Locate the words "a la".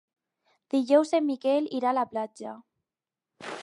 1.93-2.09